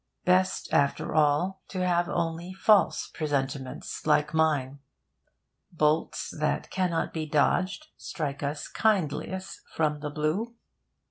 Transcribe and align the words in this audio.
Best, 0.25 0.73
after 0.73 1.13
all, 1.13 1.61
to 1.67 1.85
have 1.85 2.09
only 2.09 2.53
false 2.55 3.07
presentiments 3.09 4.07
like 4.07 4.33
mine. 4.33 4.79
Bolts 5.71 6.35
that 6.39 6.71
cannot 6.71 7.13
be 7.13 7.27
dodged 7.27 7.85
strike 7.97 8.41
us 8.41 8.67
kindliest 8.67 9.61
from 9.75 9.99
the 9.99 10.09
blue. 10.09 10.55